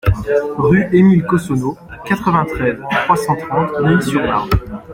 Rue 0.57 0.87
Émile 0.93 1.21
Cossonneau, 1.25 1.77
quatre-vingt-treize, 2.05 2.79
trois 3.05 3.15
cent 3.17 3.35
trente 3.35 3.69
Neuilly-sur-Marne 3.83 4.49